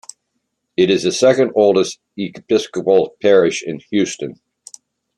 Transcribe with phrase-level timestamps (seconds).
[0.77, 4.33] It is the second-oldest Episcopal parish in Houston.